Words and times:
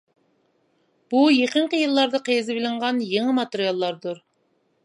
بۇ 1.13 1.21
يېقىنقى 1.33 1.83
يىللاردا 1.83 2.23
قېزىۋېلىنغان 2.31 3.05
يېڭى 3.13 3.37
ماتېرىياللاردۇر. 3.41 4.23